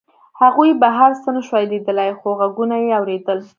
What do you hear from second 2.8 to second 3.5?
یې اورېدل